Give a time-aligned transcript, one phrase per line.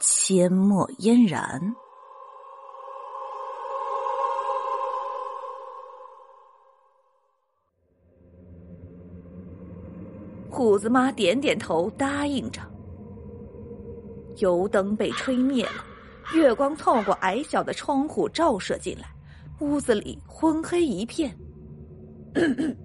[0.00, 1.74] 阡陌嫣然。
[10.50, 12.60] 虎子妈点点头，答应着。
[14.38, 15.84] 油灯被吹灭了。
[16.34, 19.08] 月光透过矮小的窗户照射进来，
[19.60, 21.34] 屋子里昏黑一片。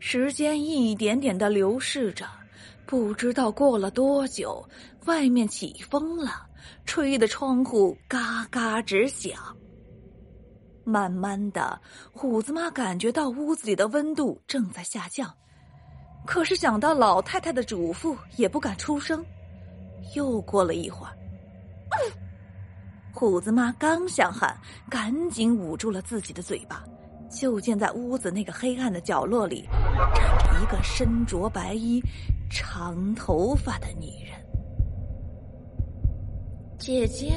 [0.00, 2.26] 时间一点点的流逝着，
[2.88, 4.66] 不知道过了多久，
[5.04, 6.46] 外面起风了，
[6.86, 9.34] 吹的窗户嘎嘎直响。
[10.84, 11.78] 慢慢的，
[12.10, 15.30] 虎子妈感觉到屋子里的温度正在下降，
[16.24, 19.22] 可是想到老太太的嘱咐，也不敢出声。
[20.16, 21.12] 又过了一会儿。
[23.12, 24.58] 虎子妈刚想喊，
[24.88, 26.82] 赶紧捂住了自己的嘴巴。
[27.30, 29.68] 就见在屋子那个黑暗的角落里，
[30.14, 32.00] 站着一个身着白衣、
[32.50, 34.38] 长头发的女人。
[36.78, 37.32] 姐姐，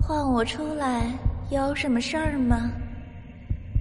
[0.00, 1.12] 唤我出来
[1.50, 2.70] 有什么事儿吗？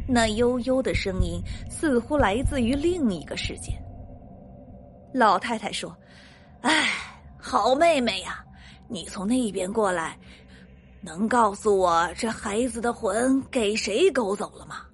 [0.08, 3.72] 那悠悠的声音似乎来自于另一个世界。
[5.14, 5.96] 老太太说
[6.62, 6.88] ：“哎，
[7.38, 8.40] 好妹妹呀。”
[8.90, 10.18] 你从那边过来，
[11.02, 14.86] 能告诉我这孩子的魂给谁勾走了吗？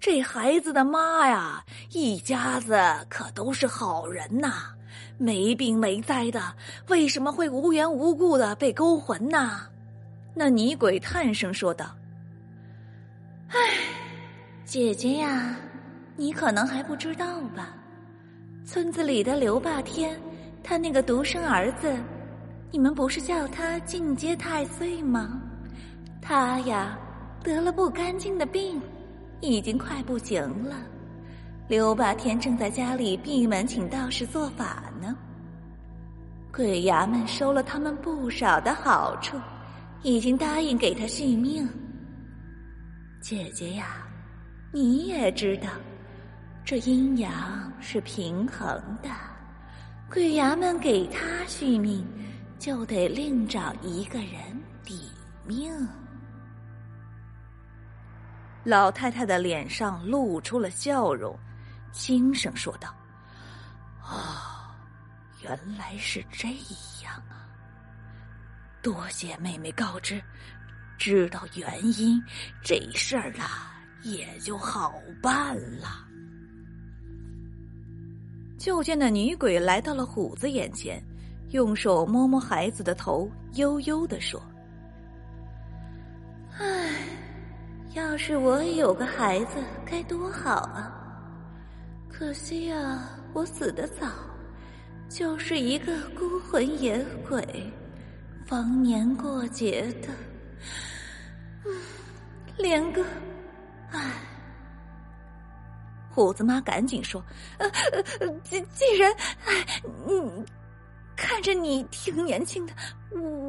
[0.00, 4.52] 这孩子的妈呀，一家子可都是好人呐，
[5.18, 6.40] 没病没灾的，
[6.88, 9.62] 为什么会无缘无故的被勾魂呢？
[10.34, 11.86] 那女鬼叹声说道
[13.50, 13.56] ：“唉，
[14.64, 15.56] 姐姐呀，
[16.16, 17.74] 你可能还不知道吧？
[18.64, 20.16] 村子里的刘霸天，
[20.62, 21.92] 他那个独生儿子。”
[22.70, 25.40] 你们不是叫他进阶太岁吗？
[26.20, 26.98] 他呀，
[27.42, 28.78] 得了不干净的病，
[29.40, 30.76] 已经快不行了。
[31.68, 35.16] 刘霸天正在家里闭门请道士做法呢。
[36.52, 39.38] 鬼衙门收了他们不少的好处，
[40.02, 41.68] 已经答应给他续命。
[43.20, 44.06] 姐姐呀，
[44.72, 45.68] 你也知道，
[46.64, 49.08] 这阴阳是平衡的，
[50.10, 52.04] 鬼衙门给他续命。
[52.58, 54.36] 就得另找一个人
[54.82, 55.08] 抵
[55.46, 55.70] 命。
[58.68, 61.34] 老太太的脸上露出了笑容，
[61.90, 62.94] 轻声说道
[64.04, 64.12] ：“哦，
[65.40, 66.48] 原来是这
[67.02, 67.48] 样啊！
[68.82, 70.22] 多谢妹妹告知，
[70.98, 72.22] 知道原因，
[72.62, 74.92] 这事儿啊也就好
[75.22, 76.06] 办了。”
[78.60, 81.02] 就见那女鬼来到了虎子眼前。
[81.52, 84.38] 用手摸摸孩子的头，悠悠的说
[88.18, 90.92] ：“是我也有个孩子，该多好啊！
[92.08, 94.08] 可惜呀，我死的早，
[95.08, 96.98] 就是一个孤魂野
[97.28, 97.72] 鬼，
[98.44, 100.08] 逢年过节的，
[101.64, 101.72] 嗯，
[102.58, 103.04] 连个……
[103.92, 104.00] 唉。”
[106.10, 107.24] 虎子妈赶紧说
[107.58, 107.70] ：“呃，
[108.42, 109.12] 既既然……
[109.46, 110.44] 唉，你。”
[111.20, 112.72] 看着你挺年轻的，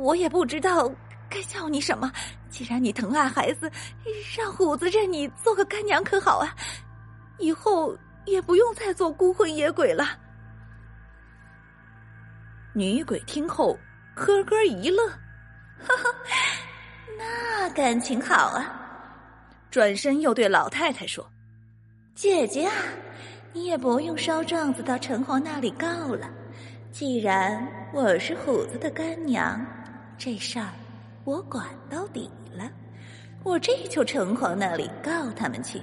[0.02, 0.92] 我也不知道
[1.30, 2.12] 该叫你什么。
[2.50, 3.72] 既然你疼爱孩子，
[4.38, 6.56] 让虎子认你做个干娘可好啊？
[7.38, 10.06] 以后也不用再做孤魂野鬼了。
[12.74, 13.78] 女鬼听后
[14.16, 15.08] 呵呵一乐，
[15.80, 16.16] 哈哈，
[17.18, 18.76] 那感情好啊！
[19.72, 21.26] 转身又对老太太说
[22.14, 22.74] ：“姐姐啊，
[23.54, 26.30] 你也不用烧状子到城隍那里告了。”
[26.92, 29.64] 既然我是虎子的干娘，
[30.18, 30.70] 这事儿
[31.24, 32.70] 我管到底了。
[33.44, 35.82] 我这就城隍那里告他们去。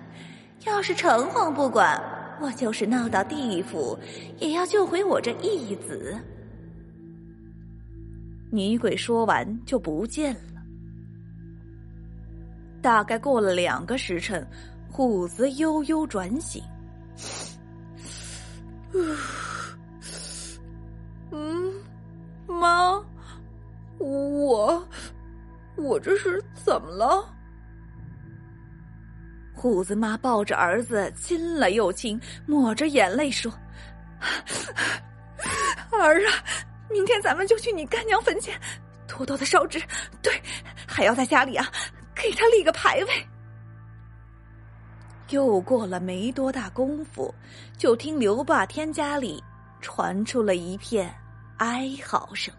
[0.66, 2.02] 要是城隍不管，
[2.40, 3.98] 我就是闹到地府，
[4.38, 6.14] 也要救回我这义子。
[8.50, 10.62] 女鬼说完就不见了。
[12.82, 14.46] 大概过了两个时辰，
[14.90, 16.62] 虎子悠悠转醒。
[21.30, 21.72] 嗯，
[22.46, 23.02] 妈，
[23.98, 24.06] 我
[25.86, 27.32] 我这是怎么了？
[29.54, 33.50] 虎子妈抱着儿子亲了又亲，抹着眼泪说：
[35.90, 36.32] “儿啊，
[36.90, 38.54] 明天咱们就去你干娘坟前，
[39.06, 39.80] 多多的烧纸。
[40.20, 40.42] 对，
[40.86, 41.66] 还要在家里啊，
[42.14, 43.26] 给他立个牌位。
[45.30, 47.34] 又过了没多大功夫，
[47.78, 49.42] 就听刘霸天家里
[49.80, 51.12] 传出了一片
[51.58, 52.52] 哀嚎声。